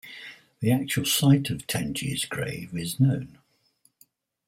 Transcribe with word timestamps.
The 0.61 0.71
actual 0.71 1.05
site 1.05 1.51
of 1.51 1.67
Tenji's 1.67 2.25
grave 2.25 2.73
is 2.75 2.99
known. 2.99 3.37